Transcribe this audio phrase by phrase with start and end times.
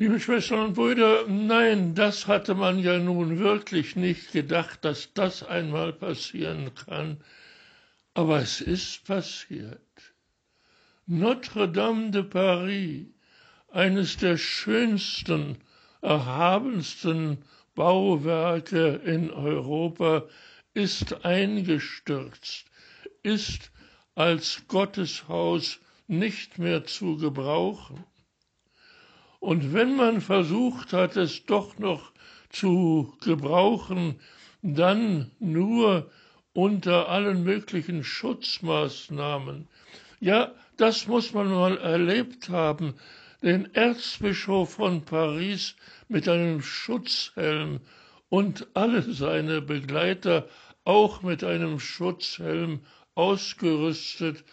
[0.00, 5.42] Liebe Schwestern und Brüder, nein, das hatte man ja nun wirklich nicht gedacht, dass das
[5.42, 7.22] einmal passieren kann.
[8.14, 9.78] Aber es ist passiert.
[11.04, 13.08] Notre-Dame de Paris,
[13.68, 15.58] eines der schönsten,
[16.00, 17.36] erhabensten
[17.74, 20.24] Bauwerke in Europa,
[20.72, 22.64] ist eingestürzt,
[23.22, 23.70] ist
[24.14, 28.02] als Gotteshaus nicht mehr zu gebrauchen.
[29.40, 32.12] Und wenn man versucht hat, es doch noch
[32.50, 34.20] zu gebrauchen,
[34.62, 36.10] dann nur
[36.52, 39.66] unter allen möglichen Schutzmaßnahmen.
[40.20, 42.94] Ja, das muss man mal erlebt haben,
[43.42, 45.74] den Erzbischof von Paris
[46.08, 47.80] mit einem Schutzhelm
[48.28, 50.46] und alle seine Begleiter
[50.84, 52.80] auch mit einem Schutzhelm
[53.14, 54.44] ausgerüstet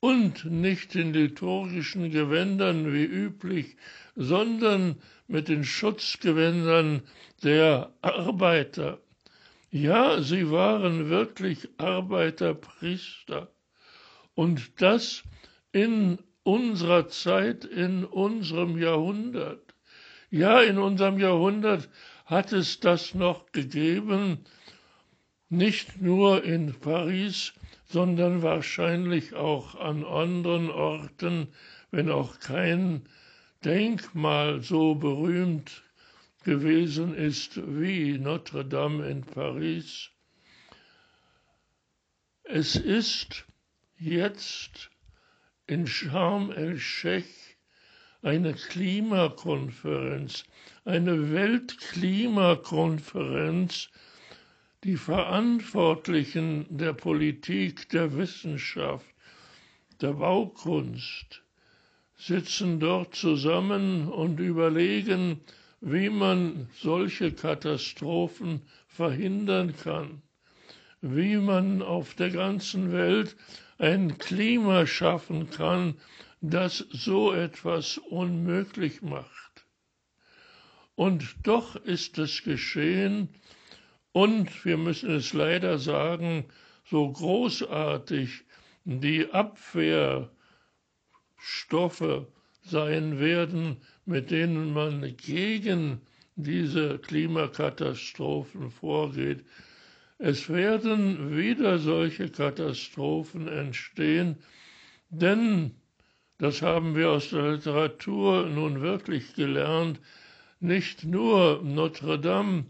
[0.00, 3.76] und nicht in liturgischen Gewändern wie üblich,
[4.14, 4.96] sondern
[5.26, 7.02] mit den Schutzgewändern
[7.42, 9.00] der Arbeiter.
[9.70, 13.50] Ja, sie waren wirklich Arbeiterpriester.
[14.34, 15.24] Und das
[15.72, 19.74] in unserer Zeit, in unserem Jahrhundert.
[20.30, 21.88] Ja, in unserem Jahrhundert
[22.24, 24.44] hat es das noch gegeben,
[25.48, 27.52] nicht nur in Paris,
[27.88, 31.48] sondern wahrscheinlich auch an anderen Orten,
[31.90, 33.08] wenn auch kein
[33.64, 35.82] Denkmal so berühmt
[36.44, 40.10] gewesen ist wie Notre Dame in Paris.
[42.44, 43.44] Es ist
[43.98, 44.90] jetzt
[45.66, 47.26] in Sharm el-Sheikh
[48.22, 50.44] eine Klimakonferenz,
[50.84, 53.90] eine Weltklimakonferenz,
[54.86, 59.04] die Verantwortlichen der Politik, der Wissenschaft,
[60.00, 61.42] der Baukunst
[62.16, 65.40] sitzen dort zusammen und überlegen,
[65.80, 70.22] wie man solche Katastrophen verhindern kann,
[71.00, 73.34] wie man auf der ganzen Welt
[73.78, 75.96] ein Klima schaffen kann,
[76.40, 79.66] das so etwas unmöglich macht.
[80.94, 83.28] Und doch ist es geschehen,
[84.16, 86.46] und wir müssen es leider sagen,
[86.86, 88.44] so großartig
[88.86, 90.30] die Abwehrstoffe
[92.62, 96.00] sein werden, mit denen man gegen
[96.34, 99.44] diese Klimakatastrophen vorgeht.
[100.16, 104.38] Es werden wieder solche Katastrophen entstehen,
[105.10, 105.72] denn,
[106.38, 110.00] das haben wir aus der Literatur nun wirklich gelernt,
[110.58, 112.64] nicht nur Notre Dame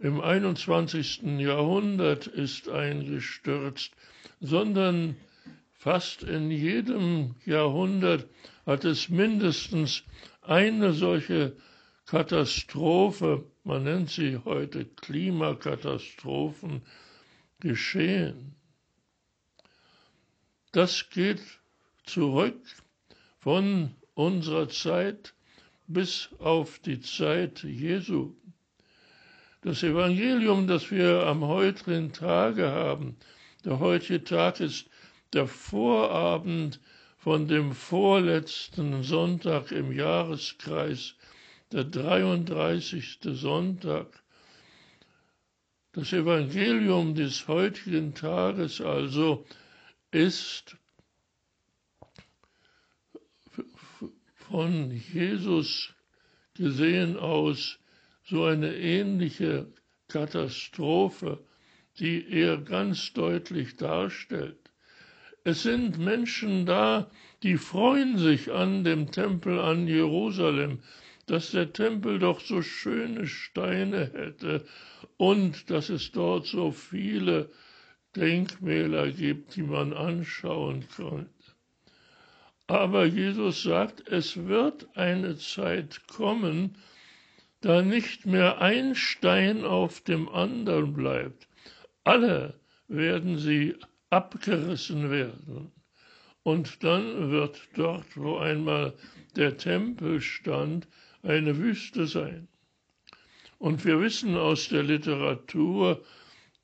[0.00, 1.22] im 21.
[1.40, 3.92] Jahrhundert ist eingestürzt,
[4.40, 5.16] sondern
[5.72, 8.26] fast in jedem Jahrhundert
[8.66, 10.04] hat es mindestens
[10.42, 11.56] eine solche
[12.06, 16.82] Katastrophe, man nennt sie heute Klimakatastrophen,
[17.60, 18.54] geschehen.
[20.72, 21.42] Das geht
[22.04, 22.60] zurück
[23.40, 25.34] von unserer Zeit
[25.86, 28.34] bis auf die Zeit Jesu.
[29.62, 33.16] Das Evangelium, das wir am heutigen Tage haben,
[33.64, 34.88] der heutige Tag ist
[35.32, 36.80] der Vorabend
[37.16, 41.16] von dem vorletzten Sonntag im Jahreskreis,
[41.72, 43.18] der 33.
[43.22, 44.22] Sonntag.
[45.92, 49.44] Das Evangelium des heutigen Tages also
[50.12, 50.76] ist
[54.34, 55.92] von Jesus
[56.54, 57.80] gesehen aus
[58.28, 59.72] so eine ähnliche
[60.08, 61.38] Katastrophe,
[61.98, 64.70] die er ganz deutlich darstellt.
[65.44, 67.10] Es sind Menschen da,
[67.42, 70.80] die freuen sich an dem Tempel an Jerusalem,
[71.26, 74.66] dass der Tempel doch so schöne Steine hätte
[75.16, 77.50] und dass es dort so viele
[78.14, 81.30] Denkmäler gibt, die man anschauen könnte.
[82.66, 86.74] Aber Jesus sagt, es wird eine Zeit kommen,
[87.60, 91.48] da nicht mehr ein Stein auf dem anderen bleibt.
[92.04, 93.74] Alle werden sie
[94.10, 95.72] abgerissen werden.
[96.42, 98.94] Und dann wird dort, wo einmal
[99.36, 100.88] der Tempel stand,
[101.22, 102.48] eine Wüste sein.
[103.58, 106.02] Und wir wissen aus der Literatur,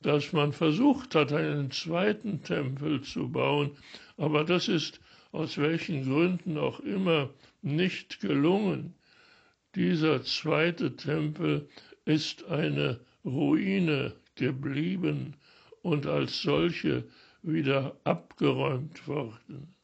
[0.00, 3.72] dass man versucht hat, einen zweiten Tempel zu bauen,
[4.16, 5.00] aber das ist
[5.32, 7.30] aus welchen Gründen auch immer
[7.62, 8.94] nicht gelungen.
[9.74, 11.68] Dieser zweite Tempel
[12.04, 15.34] ist eine Ruine geblieben
[15.82, 17.04] und als solche
[17.42, 19.74] wieder abgeräumt worden.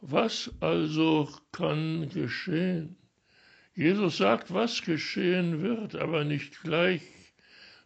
[0.00, 2.96] Was also kann geschehen?
[3.74, 7.02] Jesus sagt, was geschehen wird, aber nicht gleich,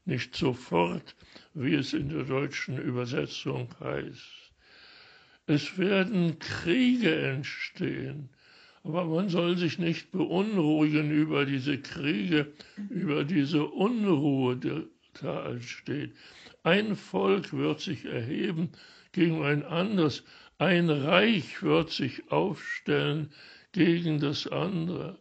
[0.04, 1.16] nicht sofort,
[1.54, 4.52] wie es in der deutschen Übersetzung heißt.
[5.46, 8.31] Es werden Kriege entstehen,
[8.82, 12.53] aber man soll sich nicht beunruhigen über diese Kriege,
[12.88, 14.87] über diese Unruhe, die
[15.21, 16.15] da entsteht.
[16.62, 18.71] Ein Volk wird sich erheben
[19.12, 20.25] gegen ein anderes,
[20.59, 23.32] ein Reich wird sich aufstellen
[23.73, 25.19] gegen das andere.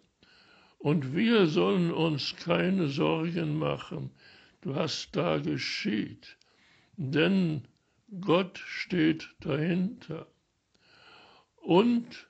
[0.78, 4.12] Und wir sollen uns keine Sorgen machen,
[4.64, 6.38] was da geschieht,
[6.96, 7.68] denn
[8.22, 10.28] Gott steht dahinter.
[11.58, 12.29] Und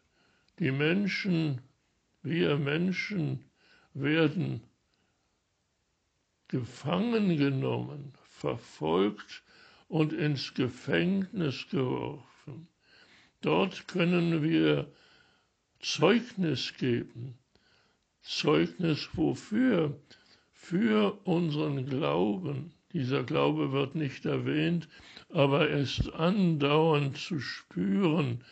[0.60, 1.62] die Menschen,
[2.22, 3.46] wir Menschen
[3.94, 4.62] werden
[6.50, 9.44] gefangen genommen, verfolgt
[9.88, 12.68] und ins Gefängnis geworfen.
[13.42, 14.92] Dort können wir
[15.80, 17.38] Zeugnis geben.
[18.22, 19.98] Zeugnis wofür?
[20.52, 22.74] Für unseren Glauben.
[22.92, 24.90] Dieser Glaube wird nicht erwähnt,
[25.30, 28.44] aber er ist andauernd zu spüren,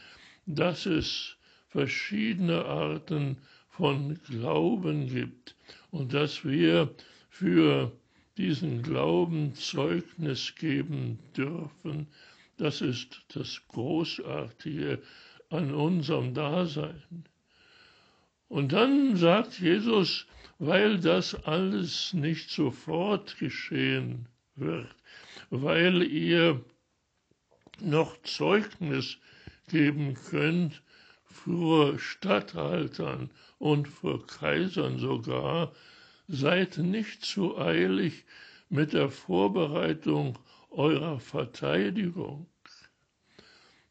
[0.45, 1.36] dass es
[1.67, 3.37] verschiedene Arten
[3.69, 5.55] von Glauben gibt
[5.91, 6.93] und dass wir
[7.29, 7.91] für
[8.37, 12.07] diesen Glauben Zeugnis geben dürfen,
[12.57, 15.01] das ist das Großartige
[15.49, 17.25] an unserem Dasein.
[18.47, 20.25] Und dann sagt Jesus,
[20.59, 24.95] weil das alles nicht sofort geschehen wird,
[25.49, 26.63] weil ihr
[27.79, 29.17] noch Zeugnis
[29.67, 30.81] geben könnt
[31.43, 33.29] vor Statthaltern
[33.59, 35.71] und vor Kaisern sogar,
[36.27, 38.25] seid nicht zu eilig
[38.69, 40.37] mit der Vorbereitung
[40.69, 42.47] eurer Verteidigung.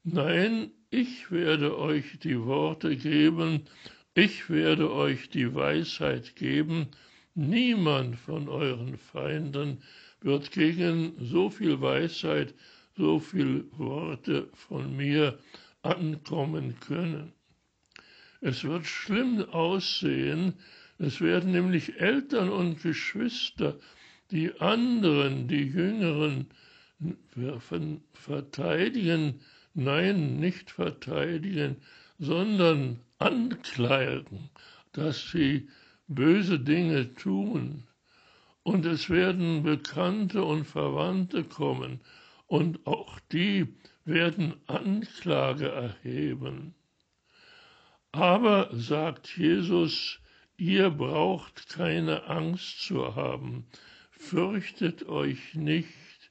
[0.05, 3.63] Nein, ich werde euch die Worte geben,
[4.15, 6.89] ich werde euch die Weisheit geben,
[7.35, 9.83] niemand von euren Feinden
[10.21, 12.55] wird gegen so viel Weisheit,
[12.97, 15.39] so viel Worte von mir
[15.83, 17.33] ankommen können.
[18.41, 20.55] Es wird schlimm aussehen,
[20.99, 23.79] es werden nämlich Eltern und Geschwister
[24.31, 26.47] die anderen, die Jüngeren,
[28.13, 29.41] verteidigen,
[29.75, 31.77] nein, nicht verteidigen,
[32.19, 34.51] sondern anklagen,
[34.93, 35.69] dass sie
[36.09, 37.85] böse Dinge tun.
[38.63, 42.01] Und es werden Bekannte und Verwandte kommen,
[42.47, 43.75] und auch die
[44.05, 46.75] werden Anklage erheben.
[48.17, 50.21] Aber, sagt Jesus,
[50.57, 53.67] ihr braucht keine Angst zu haben,
[54.11, 56.31] fürchtet euch nicht,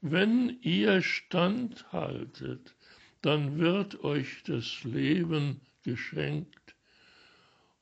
[0.00, 2.74] wenn ihr standhaltet,
[3.20, 6.74] dann wird euch das Leben geschenkt.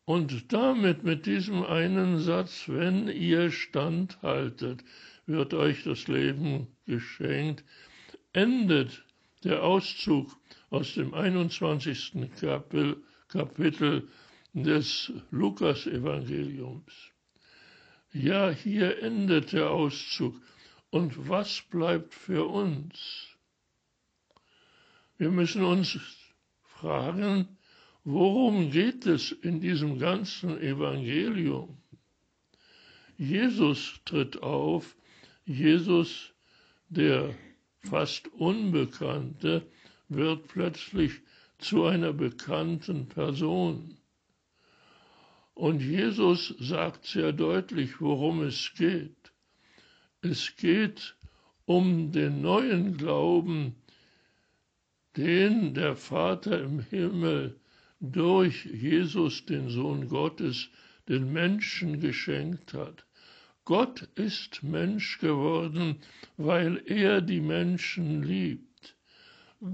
[0.04, 4.82] Und damit, mit diesem einen Satz, wenn ihr standhaltet,
[5.26, 7.62] wird euch das Leben geschenkt,
[8.32, 9.04] endet
[9.44, 10.36] der Auszug
[10.70, 12.12] aus dem 21.
[12.40, 13.05] Kapitel,
[13.36, 14.08] Kapitel
[14.54, 17.12] des Lukasevangeliums.
[18.14, 20.40] Ja, hier endet der Auszug.
[20.88, 23.36] Und was bleibt für uns?
[25.18, 25.98] Wir müssen uns
[26.62, 27.58] fragen,
[28.04, 31.76] worum geht es in diesem ganzen Evangelium?
[33.18, 34.96] Jesus tritt auf,
[35.44, 36.32] Jesus,
[36.88, 37.34] der
[37.80, 39.66] fast Unbekannte,
[40.08, 41.20] wird plötzlich
[41.58, 43.96] zu einer bekannten Person.
[45.54, 49.32] Und Jesus sagt sehr deutlich, worum es geht.
[50.20, 51.16] Es geht
[51.64, 53.74] um den neuen Glauben,
[55.16, 57.58] den der Vater im Himmel
[58.00, 60.68] durch Jesus, den Sohn Gottes,
[61.08, 63.06] den Menschen geschenkt hat.
[63.64, 66.00] Gott ist Mensch geworden,
[66.36, 68.96] weil er die Menschen liebt.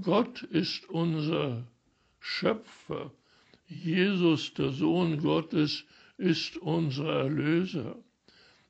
[0.01, 1.67] Gott ist unser
[2.25, 3.11] Schöpfer
[3.67, 5.83] Jesus, der Sohn Gottes,
[6.17, 7.97] ist unser Erlöser.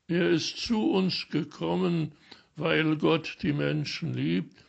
[0.08, 2.16] Er ist zu uns gekommen,
[2.56, 4.64] weil Gott die Menschen liebt.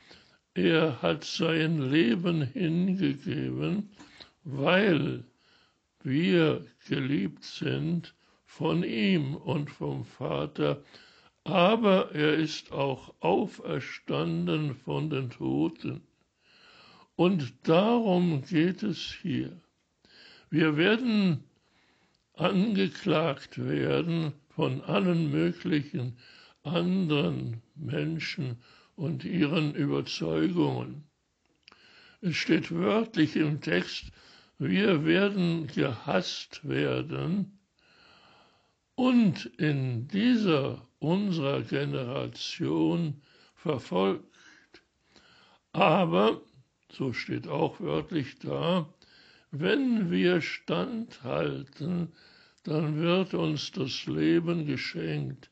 [0.54, 3.90] Er hat sein Leben hingegeben,
[4.44, 5.24] weil
[6.04, 8.14] wir geliebt sind
[8.46, 10.84] von ihm und vom Vater,
[11.44, 16.05] aber er ist auch auferstanden von den Toten.
[17.16, 19.60] Und darum geht es hier.
[20.50, 21.44] Wir werden
[22.34, 26.18] angeklagt werden von allen möglichen
[26.64, 28.58] anderen Menschen
[28.96, 31.04] und ihren Überzeugungen.
[32.22, 34.12] Es steht wörtlich im Text,
[34.58, 37.60] wir werden gehasst werden
[38.96, 43.22] und in dieser unserer Generation
[43.54, 44.24] verfolgt.
[45.74, 46.42] Aber,
[46.98, 48.88] so steht auch wörtlich da,
[49.52, 52.14] wenn wir standhalten,
[52.64, 55.50] dann wird uns das Leben geschenkt.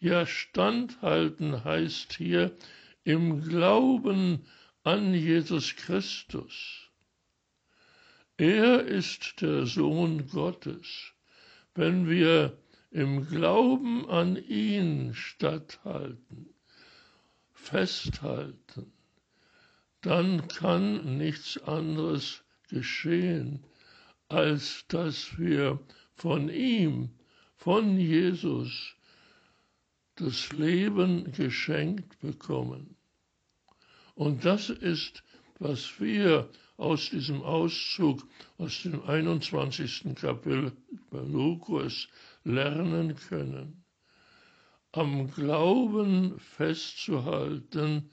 [0.00, 2.56] Ja, standhalten heißt hier
[3.04, 4.44] im Glauben
[4.82, 6.90] an Jesus Christus.
[8.36, 11.12] Er ist der Sohn Gottes.
[11.74, 12.56] Wenn wir
[12.90, 16.48] im Glauben an ihn statthalten,
[17.52, 18.92] festhalten,
[20.02, 23.64] dann kann nichts anderes geschehen,
[24.28, 25.80] als dass wir
[26.14, 27.10] von ihm,
[27.56, 28.94] von Jesus,
[30.16, 32.96] das Leben geschenkt bekommen.
[34.14, 35.22] Und das ist,
[35.58, 38.26] was wir aus diesem Auszug
[38.56, 40.14] aus dem 21.
[40.14, 40.72] Kapitel
[41.10, 42.08] bei Lukas
[42.44, 43.84] lernen können.
[44.92, 48.10] Am Glauben festzuhalten,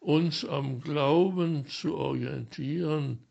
[0.00, 3.26] uns am Glauben zu orientieren,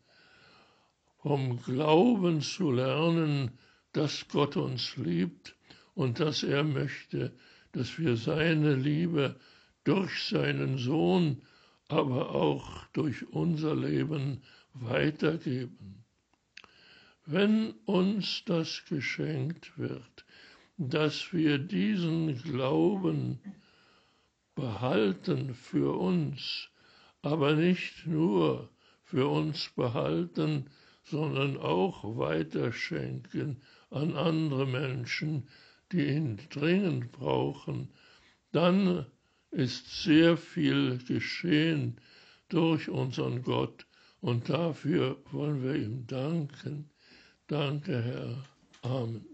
[1.18, 3.58] vom Glauben zu lernen,
[3.92, 5.56] dass Gott uns liebt
[5.94, 7.32] und dass er möchte,
[7.72, 9.36] dass wir seine Liebe
[9.84, 11.42] durch seinen Sohn,
[11.88, 16.04] aber auch durch unser Leben weitergeben.
[17.26, 20.24] Wenn uns das geschenkt wird,
[20.78, 23.40] dass wir diesen Glauben
[24.60, 26.68] behalten für uns,
[27.22, 28.68] aber nicht nur
[29.02, 30.66] für uns behalten,
[31.04, 35.48] sondern auch weiterschenken an andere Menschen,
[35.92, 37.88] die ihn dringend brauchen,
[38.52, 39.06] dann
[39.50, 42.00] ist sehr viel geschehen
[42.48, 43.86] durch unseren Gott
[44.20, 46.90] und dafür wollen wir ihm danken.
[47.48, 48.02] Danke,
[48.82, 49.29] Herr.